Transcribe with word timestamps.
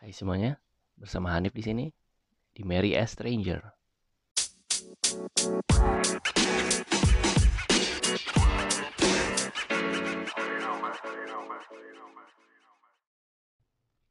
Hai 0.00 0.16
semuanya, 0.16 0.56
bersama 0.96 1.28
Hanif 1.36 1.52
di 1.52 1.60
sini 1.60 1.86
di 2.56 2.64
Mary 2.64 2.96
as 2.96 3.12
Stranger. 3.12 3.60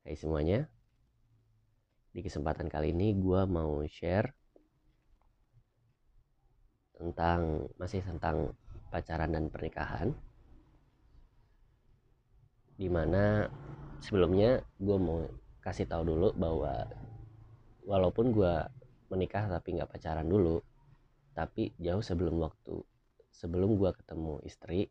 Hai 0.06 0.14
semuanya, 0.14 0.70
di 2.14 2.22
kesempatan 2.22 2.70
kali 2.70 2.94
ini 2.94 3.18
gue 3.18 3.42
mau 3.50 3.82
share 3.90 4.30
tentang 7.02 7.66
masih 7.82 8.06
tentang 8.06 8.54
pacaran 8.94 9.34
dan 9.34 9.50
pernikahan 9.50 10.14
di 12.78 12.86
mana 12.86 13.50
sebelumnya 13.98 14.62
gue 14.78 15.00
mau 15.02 15.26
kasih 15.70 15.86
tahu 15.86 16.04
dulu 16.04 16.34
bahwa 16.34 16.90
walaupun 17.86 18.34
gue 18.34 18.54
menikah 19.14 19.46
tapi 19.50 19.78
nggak 19.78 19.90
pacaran 19.90 20.26
dulu 20.26 20.62
tapi 21.38 21.72
jauh 21.78 22.02
sebelum 22.02 22.42
waktu 22.42 22.82
sebelum 23.30 23.78
gue 23.78 23.92
ketemu 23.94 24.42
istri 24.44 24.90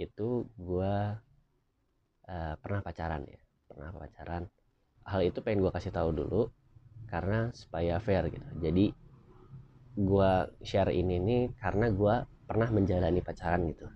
itu 0.00 0.48
gue 0.56 0.94
uh, 2.26 2.54
pernah 2.58 2.80
pacaran 2.80 3.22
ya 3.28 3.40
pernah 3.70 3.94
pacaran. 3.94 4.44
Hal 5.06 5.22
itu 5.22 5.38
pengen 5.46 5.62
gue 5.62 5.72
kasih 5.72 5.94
tahu 5.94 6.10
dulu 6.10 6.50
karena 7.06 7.54
supaya 7.54 8.02
fair 8.02 8.26
gitu. 8.34 8.48
Jadi 8.58 8.90
gue 9.94 10.32
share 10.66 10.90
ini 10.90 11.16
nih 11.22 11.42
karena 11.62 11.86
gue 11.94 12.14
pernah 12.50 12.68
menjalani 12.74 13.22
pacaran 13.22 13.70
gitu. 13.70 13.86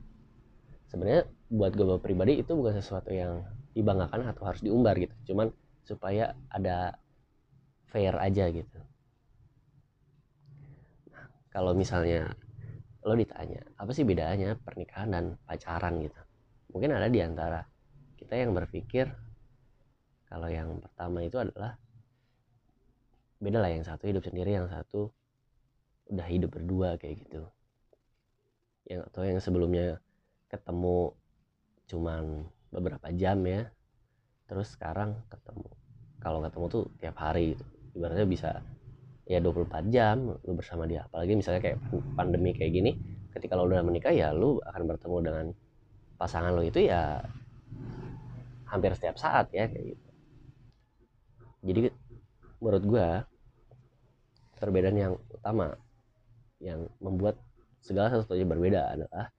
Sebenarnya 0.87 1.27
buat 1.51 1.75
gue 1.75 1.99
pribadi 1.99 2.39
itu 2.39 2.55
bukan 2.55 2.79
sesuatu 2.79 3.11
yang 3.11 3.43
dibanggakan 3.75 4.31
atau 4.31 4.47
harus 4.47 4.63
diumbar 4.63 4.95
gitu. 5.03 5.35
Cuman 5.35 5.51
supaya 5.85 6.33
ada 6.49 6.97
fair 7.93 8.17
aja 8.17 8.49
gitu. 8.51 8.81
Nah, 11.13 11.27
kalau 11.53 11.77
misalnya 11.77 12.33
lo 13.05 13.13
ditanya 13.13 13.61
apa 13.77 13.93
sih 13.93 14.03
bedanya 14.03 14.57
pernikahan 14.57 15.13
dan 15.13 15.25
pacaran? 15.45 16.01
gitu. 16.01 16.21
Mungkin 16.73 16.97
ada 16.97 17.07
di 17.07 17.21
antara 17.21 17.61
kita 18.17 18.35
yang 18.35 18.57
berpikir 18.57 19.13
kalau 20.27 20.49
yang 20.49 20.81
pertama 20.81 21.23
itu 21.23 21.37
adalah 21.39 21.77
beda 23.39 23.61
lah 23.61 23.71
yang 23.71 23.85
satu 23.85 24.09
hidup 24.09 24.25
sendiri 24.25 24.57
yang 24.57 24.67
satu 24.73 25.13
udah 26.09 26.27
hidup 26.27 26.57
berdua 26.57 26.97
kayak 26.97 27.29
gitu. 27.29 27.45
Yang 28.89 29.01
atau 29.13 29.23
yang 29.23 29.39
sebelumnya 29.39 30.01
ketemu 30.49 31.13
cuman 31.85 32.49
beberapa 32.73 33.13
jam 33.13 33.45
ya 33.45 33.69
terus 34.55 34.79
sekarang 34.79 35.19
ketemu. 35.27 35.67
Kalau 36.23 36.39
ketemu 36.47 36.67
tuh 36.71 36.85
tiap 37.03 37.19
hari 37.19 37.59
gitu. 37.59 37.67
Ibaratnya 37.99 38.27
bisa 38.31 38.63
ya 39.27 39.43
24 39.43 39.91
jam 39.91 40.31
lu 40.31 40.53
bersama 40.55 40.87
dia. 40.87 41.03
Apalagi 41.11 41.35
misalnya 41.35 41.59
kayak 41.59 41.83
pandemi 42.15 42.55
kayak 42.55 42.71
gini 42.71 42.95
ketika 43.35 43.59
lo 43.59 43.67
udah 43.67 43.83
menikah 43.83 44.15
ya 44.15 44.31
lu 44.31 44.63
akan 44.63 44.83
bertemu 44.87 45.17
dengan 45.27 45.47
pasangan 46.15 46.55
lo 46.55 46.63
itu 46.63 46.87
ya 46.87 47.19
hampir 48.71 48.95
setiap 48.95 49.19
saat 49.19 49.51
ya 49.51 49.67
kayak 49.67 49.99
gitu. 49.99 50.09
Jadi 51.67 51.81
menurut 52.63 52.85
gua 52.87 53.09
perbedaan 54.63 54.95
yang 54.95 55.13
utama 55.35 55.75
yang 56.63 56.87
membuat 57.03 57.43
segala 57.83 58.15
sesuatunya 58.15 58.47
berbeda 58.47 58.81
adalah 58.95 59.35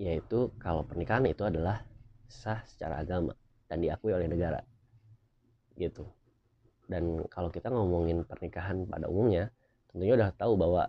yaitu 0.00 0.48
kalau 0.56 0.80
pernikahan 0.88 1.28
itu 1.28 1.44
adalah 1.44 1.84
sah 2.28 2.60
secara 2.68 3.00
agama 3.00 3.32
dan 3.66 3.80
diakui 3.80 4.12
oleh 4.12 4.28
negara 4.28 4.60
gitu. 5.78 6.04
Dan 6.88 7.24
kalau 7.28 7.52
kita 7.52 7.68
ngomongin 7.68 8.24
pernikahan 8.24 8.84
pada 8.88 9.06
umumnya 9.08 9.52
tentunya 9.92 10.16
udah 10.16 10.30
tahu 10.36 10.56
bahwa 10.56 10.88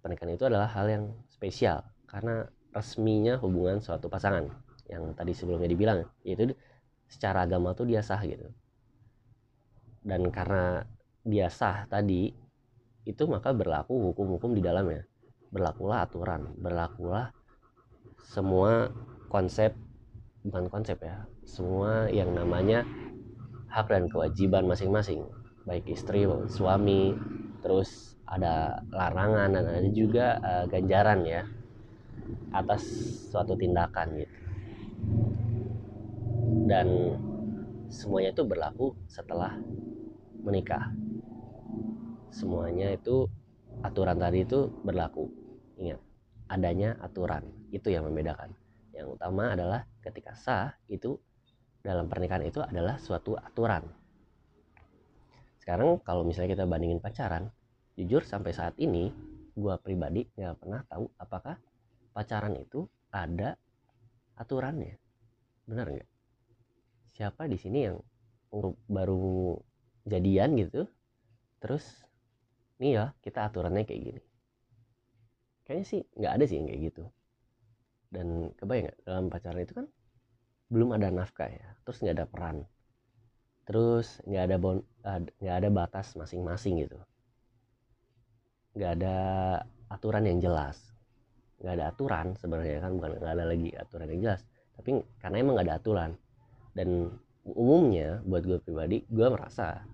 pernikahan 0.00 0.36
itu 0.36 0.44
adalah 0.48 0.68
hal 0.68 0.86
yang 0.88 1.04
spesial 1.28 1.84
karena 2.08 2.48
resminya 2.72 3.40
hubungan 3.40 3.80
suatu 3.80 4.08
pasangan 4.12 4.48
yang 4.86 5.12
tadi 5.16 5.32
sebelumnya 5.32 5.68
dibilang 5.68 6.04
yaitu 6.22 6.52
secara 7.08 7.44
agama 7.48 7.72
tuh 7.72 7.88
dia 7.88 8.00
sah 8.00 8.20
gitu. 8.24 8.48
Dan 10.06 10.28
karena 10.30 10.84
dia 11.26 11.50
sah 11.50 11.84
tadi 11.90 12.30
itu 13.06 13.22
maka 13.26 13.54
berlaku 13.54 14.12
hukum-hukum 14.12 14.56
di 14.56 14.62
dalamnya. 14.64 15.04
Berlakulah 15.52 16.04
aturan 16.04 16.52
berlakulah 16.58 17.30
semua 18.26 18.90
konsep 19.30 19.74
bukan 20.46 20.70
konsep 20.70 21.02
ya. 21.02 21.26
Semua 21.42 22.06
yang 22.08 22.30
namanya 22.32 22.86
hak 23.70 23.90
dan 23.90 24.06
kewajiban 24.06 24.70
masing-masing. 24.70 25.26
Baik 25.66 25.90
istri 25.90 26.24
suami 26.46 27.18
terus 27.60 28.14
ada 28.26 28.82
larangan 28.94 29.58
dan 29.58 29.64
ada 29.66 29.90
juga 29.90 30.38
uh, 30.42 30.64
ganjaran 30.70 31.26
ya 31.26 31.42
atas 32.54 32.82
suatu 33.30 33.58
tindakan 33.58 34.22
gitu. 34.22 34.36
Dan 36.66 36.88
semuanya 37.90 38.34
itu 38.34 38.42
berlaku 38.46 38.94
setelah 39.06 39.54
menikah. 40.42 40.90
Semuanya 42.30 42.94
itu 42.94 43.26
aturan 43.82 44.18
tadi 44.18 44.46
itu 44.46 44.70
berlaku. 44.82 45.30
Ingat 45.78 46.02
adanya 46.46 46.94
aturan. 47.02 47.46
Itu 47.74 47.90
yang 47.90 48.06
membedakan 48.06 48.65
yang 48.96 49.12
utama 49.12 49.52
adalah 49.52 49.84
ketika 50.00 50.32
sah 50.32 50.72
itu 50.88 51.20
dalam 51.84 52.08
pernikahan 52.08 52.48
itu 52.48 52.64
adalah 52.64 52.96
suatu 52.96 53.36
aturan. 53.36 53.84
Sekarang 55.60 56.00
kalau 56.00 56.24
misalnya 56.24 56.56
kita 56.56 56.64
bandingin 56.64 56.98
pacaran 56.98 57.52
jujur 57.94 58.24
sampai 58.24 58.56
saat 58.56 58.74
ini 58.80 59.12
gue 59.52 59.74
pribadi 59.84 60.24
nggak 60.32 60.56
pernah 60.56 60.80
tahu 60.88 61.12
apakah 61.20 61.60
pacaran 62.16 62.56
itu 62.56 62.88
ada 63.12 63.60
aturannya. 64.40 64.96
Benar 65.68 65.86
nggak? 65.92 66.10
Siapa 67.12 67.44
di 67.46 67.60
sini 67.60 67.78
yang 67.84 68.00
baru 68.88 69.60
jadian 70.08 70.56
gitu 70.56 70.88
terus 71.60 71.84
nih 72.80 72.92
ya 72.96 73.04
kita 73.20 73.44
aturannya 73.52 73.84
kayak 73.84 74.00
gini. 74.00 74.22
Kayaknya 75.68 75.86
sih 75.86 76.00
nggak 76.16 76.32
ada 76.32 76.44
sih 76.48 76.56
yang 76.56 76.66
kayak 76.72 76.82
gitu 76.88 77.04
dan 78.10 78.54
kebayang 78.56 78.92
gak 78.92 78.98
dalam 79.04 79.24
pacaran 79.26 79.62
itu 79.62 79.74
kan 79.74 79.86
belum 80.66 80.98
ada 80.98 81.14
nafkah 81.14 81.46
ya 81.46 81.68
terus 81.86 82.02
nggak 82.02 82.16
ada 82.18 82.26
peran. 82.26 82.56
Terus 83.66 84.22
nggak 84.26 84.44
ada 84.46 84.56
bon 84.58 84.78
nggak 85.42 85.56
ada 85.62 85.68
batas 85.70 86.14
masing-masing 86.18 86.86
gitu. 86.86 86.98
Nggak 88.74 88.90
ada 89.02 89.16
aturan 89.90 90.26
yang 90.26 90.38
jelas. 90.42 90.78
Nggak 91.62 91.74
ada 91.78 91.84
aturan 91.90 92.26
sebenarnya 92.38 92.78
kan 92.82 92.92
bukan 92.98 93.10
nggak 93.22 93.32
ada 93.38 93.44
lagi 93.46 93.70
aturan 93.74 94.06
yang 94.10 94.20
jelas. 94.30 94.42
Tapi 94.78 94.90
karena 95.22 95.36
emang 95.42 95.54
nggak 95.58 95.66
ada 95.70 95.76
aturan. 95.78 96.10
Dan 96.74 97.10
umumnya 97.46 98.22
buat 98.26 98.42
gue 98.42 98.58
pribadi 98.58 99.06
gue 99.06 99.26
merasa 99.30 99.86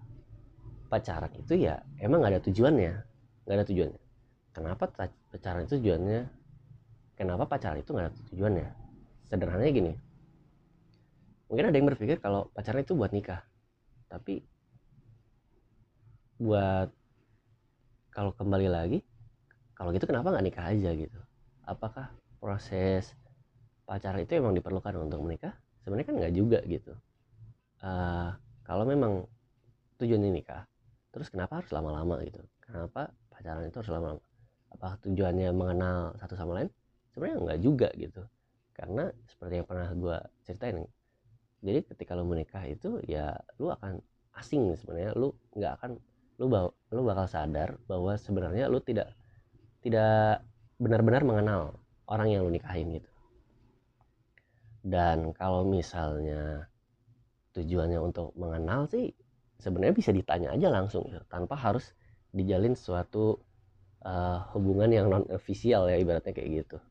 pacaran 0.88 1.32
itu 1.36 1.68
ya 1.68 1.80
emang 2.00 2.24
nggak 2.24 2.32
ada 2.36 2.42
tujuannya. 2.44 2.94
Nggak 3.44 3.56
ada 3.56 3.66
tujuannya. 3.68 4.02
Kenapa 4.52 4.84
pacaran 5.32 5.64
itu 5.64 5.80
tujuannya 5.80 6.41
kenapa 7.22 7.46
pacaran 7.46 7.78
itu 7.78 7.94
nggak 7.94 8.10
ada 8.10 8.14
tujuannya 8.34 8.68
sederhananya 9.30 9.72
gini. 9.72 9.92
Mungkin 11.46 11.64
ada 11.70 11.76
yang 11.78 11.88
berpikir 11.88 12.18
kalau 12.18 12.50
pacaran 12.50 12.82
itu 12.82 12.98
buat 12.98 13.14
nikah. 13.14 13.46
Tapi 14.10 14.42
buat 16.42 16.90
kalau 18.10 18.34
kembali 18.34 18.66
lagi 18.66 18.98
kalau 19.78 19.94
gitu 19.94 20.10
kenapa 20.10 20.34
nggak 20.34 20.44
nikah 20.50 20.66
aja 20.68 20.90
gitu? 20.92 21.20
Apakah 21.62 22.10
proses 22.42 23.14
pacaran 23.86 24.26
itu 24.26 24.36
emang 24.36 24.52
diperlukan 24.58 24.98
untuk 24.98 25.22
menikah? 25.22 25.54
Sebenarnya 25.86 26.06
kan 26.10 26.16
nggak 26.18 26.34
juga 26.34 26.58
gitu. 26.66 26.92
Uh, 27.78 28.34
kalau 28.66 28.82
memang 28.82 29.26
tujuannya 30.02 30.34
nikah 30.34 30.66
terus 31.14 31.30
kenapa 31.30 31.62
harus 31.62 31.70
lama-lama 31.70 32.18
gitu? 32.26 32.42
Kenapa 32.58 33.14
pacaran 33.30 33.64
itu 33.70 33.76
harus 33.78 33.92
lama-lama? 33.94 34.22
Apa 34.74 34.98
tujuannya 35.04 35.52
mengenal 35.54 36.18
satu 36.18 36.34
sama 36.34 36.58
lain 36.58 36.68
sebenarnya 37.12 37.36
enggak 37.38 37.60
juga 37.60 37.88
gitu. 37.94 38.22
Karena 38.72 39.12
seperti 39.28 39.60
yang 39.60 39.68
pernah 39.68 39.88
gue 39.92 40.16
ceritain 40.48 40.80
jadi 41.62 41.78
ketika 41.86 42.18
lo 42.18 42.26
menikah 42.26 42.66
itu 42.66 42.98
ya 43.06 43.38
lu 43.62 43.70
akan 43.70 44.02
asing 44.34 44.74
sebenarnya. 44.74 45.14
Lu 45.14 45.30
nggak 45.54 45.72
akan 45.78 45.90
lu 46.42 46.50
bawa, 46.50 46.70
lu 46.90 47.02
bakal 47.06 47.26
sadar 47.30 47.78
bahwa 47.86 48.18
sebenarnya 48.18 48.66
lu 48.66 48.82
tidak 48.82 49.14
tidak 49.86 50.42
benar-benar 50.82 51.22
mengenal 51.22 51.78
orang 52.10 52.34
yang 52.34 52.42
lu 52.42 52.50
nikahin 52.50 52.98
gitu. 52.98 53.10
Dan 54.82 55.30
kalau 55.38 55.62
misalnya 55.62 56.66
tujuannya 57.54 58.02
untuk 58.02 58.34
mengenal 58.34 58.90
sih 58.90 59.14
sebenarnya 59.62 59.94
bisa 59.94 60.10
ditanya 60.10 60.50
aja 60.58 60.66
langsung 60.74 61.06
ya, 61.06 61.22
tanpa 61.30 61.54
harus 61.54 61.94
dijalin 62.34 62.74
suatu 62.74 63.38
uh, 64.02 64.50
hubungan 64.50 64.90
yang 64.90 65.06
non 65.06 65.22
official 65.30 65.86
ya 65.86 66.00
ibaratnya 66.00 66.34
kayak 66.34 66.66
gitu 66.66 66.82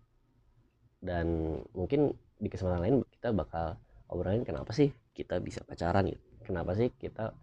dan 1.01 1.57
mungkin 1.73 2.13
di 2.37 2.47
kesempatan 2.47 2.81
lain 2.81 2.95
kita 3.09 3.33
bakal 3.33 3.73
obrolin 4.09 4.45
kenapa 4.45 4.69
sih 4.69 4.93
kita 5.17 5.41
bisa 5.41 5.65
pacaran 5.65 6.05
gitu. 6.05 6.21
Kenapa 6.45 6.77
sih 6.77 6.93
kita 6.93 7.33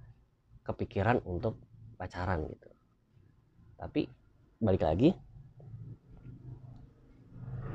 kepikiran 0.63 1.23
untuk 1.27 1.59
pacaran 1.99 2.47
gitu. 2.47 2.71
Tapi 3.79 4.07
balik 4.63 4.83
lagi 4.87 5.11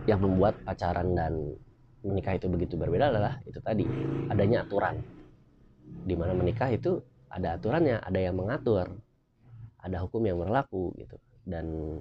yang 0.08 0.20
membuat 0.20 0.60
pacaran 0.68 1.16
dan 1.16 1.56
menikah 2.04 2.36
itu 2.36 2.52
begitu 2.52 2.76
berbeda 2.76 3.12
adalah 3.12 3.40
itu 3.44 3.60
tadi 3.60 3.88
adanya 4.32 4.68
aturan. 4.68 5.00
Di 6.04 6.16
mana 6.16 6.36
menikah 6.36 6.72
itu 6.72 7.00
ada 7.32 7.56
aturannya 7.60 8.04
ada 8.04 8.20
yang 8.20 8.36
mengatur 8.40 8.88
ada 9.84 10.00
hukum 10.00 10.24
yang 10.24 10.40
berlaku 10.40 10.96
gitu. 10.96 11.20
Dan 11.44 12.00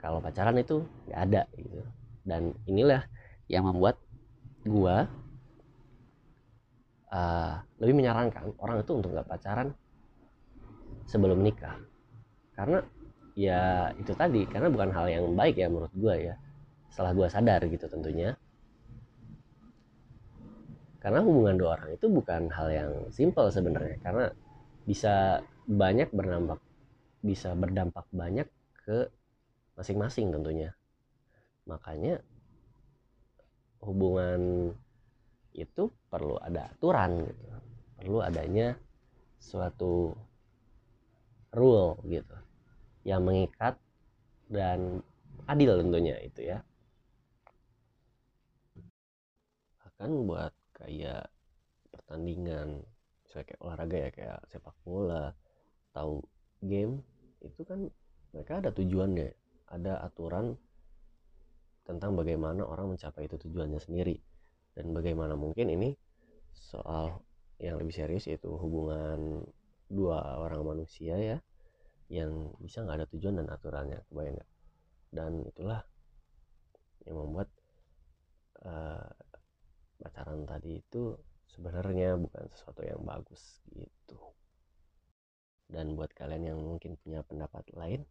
kalau 0.00 0.24
pacaran 0.24 0.56
itu 0.56 0.84
nggak 1.08 1.20
ada 1.20 1.42
gitu 1.56 1.84
dan 2.28 2.52
inilah 2.68 3.08
yang 3.48 3.64
membuat 3.64 3.96
gua 4.68 5.08
uh, 7.08 7.64
lebih 7.80 8.04
menyarankan 8.04 8.52
orang 8.60 8.84
itu 8.84 8.92
untuk 8.92 9.16
nggak 9.16 9.24
pacaran 9.24 9.72
sebelum 11.08 11.40
nikah. 11.40 11.80
Karena 12.52 12.84
ya 13.32 13.88
itu 13.96 14.12
tadi 14.12 14.44
karena 14.44 14.68
bukan 14.68 14.92
hal 14.92 15.08
yang 15.08 15.24
baik 15.32 15.56
ya 15.56 15.72
menurut 15.72 15.92
gua 15.96 16.14
ya. 16.20 16.34
Setelah 16.92 17.16
gua 17.16 17.28
sadar 17.32 17.64
gitu 17.64 17.88
tentunya. 17.88 18.36
Karena 21.00 21.24
hubungan 21.24 21.56
dua 21.56 21.80
orang 21.80 21.96
itu 21.96 22.06
bukan 22.10 22.52
hal 22.52 22.68
yang 22.68 22.90
simpel 23.08 23.48
sebenarnya. 23.48 23.96
Karena 24.04 24.28
bisa 24.84 25.40
banyak 25.64 26.12
berdampak 26.12 26.60
bisa 27.24 27.52
berdampak 27.52 28.06
banyak 28.14 28.46
ke 28.86 29.10
masing-masing 29.74 30.30
tentunya 30.30 30.77
makanya 31.68 32.24
hubungan 33.84 34.72
itu 35.54 35.92
perlu 36.08 36.40
ada 36.40 36.72
aturan 36.72 37.28
gitu. 37.28 37.46
Perlu 37.98 38.18
adanya 38.22 38.78
suatu 39.38 40.14
rule 41.54 41.98
gitu 42.06 42.36
yang 43.06 43.22
mengikat 43.22 43.78
dan 44.50 45.04
adil 45.46 45.78
tentunya 45.78 46.16
itu 46.24 46.40
ya. 46.56 46.58
Akan 49.84 50.26
buat 50.26 50.54
kayak 50.74 51.26
pertandingan 51.90 52.86
misalnya 53.26 53.46
kayak 53.50 53.60
olahraga 53.60 53.96
ya 53.98 54.10
kayak 54.14 54.38
sepak 54.48 54.76
bola 54.86 55.34
atau 55.90 56.22
game 56.62 57.02
itu 57.42 57.60
kan 57.66 57.90
mereka 58.32 58.62
ada 58.62 58.70
tujuannya 58.70 59.34
ada 59.68 60.00
aturan 60.06 60.54
tentang 61.88 62.12
bagaimana 62.12 62.68
orang 62.68 62.92
mencapai 62.92 63.24
itu 63.24 63.40
tujuannya 63.40 63.80
sendiri. 63.80 64.20
Dan 64.76 64.92
bagaimana 64.92 65.32
mungkin 65.40 65.72
ini 65.72 65.96
soal 66.52 67.24
yang 67.56 67.80
lebih 67.80 67.96
serius 67.96 68.28
yaitu 68.28 68.52
hubungan 68.52 69.40
dua 69.88 70.36
orang 70.36 70.62
manusia 70.68 71.16
ya 71.16 71.38
yang 72.12 72.52
bisa 72.60 72.84
nggak 72.84 73.02
ada 73.02 73.08
tujuan 73.08 73.40
dan 73.40 73.48
aturannya 73.48 74.04
kebayang 74.12 74.36
nggak? 74.36 74.50
Dan 75.08 75.32
itulah 75.48 75.80
yang 77.08 77.16
membuat 77.16 77.48
uh, 78.68 79.08
pacaran 79.96 80.44
tadi 80.44 80.84
itu 80.84 81.16
sebenarnya 81.48 82.20
bukan 82.20 82.44
sesuatu 82.52 82.84
yang 82.84 83.00
bagus 83.00 83.64
gitu. 83.72 84.20
Dan 85.64 85.96
buat 85.96 86.12
kalian 86.12 86.52
yang 86.52 86.60
mungkin 86.60 87.00
punya 87.00 87.24
pendapat 87.24 87.64
lain 87.72 88.04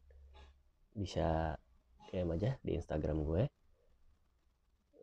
bisa 0.97 1.53
DM 2.09 2.33
aja 2.33 2.57
di 2.65 2.73
Instagram 2.73 3.21
gue 3.21 3.45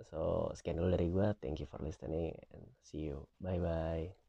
so 0.02 0.50
sekian 0.58 0.81
dulu 0.81 0.94
dari 0.94 1.08
gue 1.11 1.29
thank 1.38 1.62
you 1.62 1.69
for 1.69 1.79
listening 1.82 2.35
and 2.50 2.64
see 2.82 3.06
you. 3.06 3.26
Bye 3.38 3.61
bye 3.62 4.24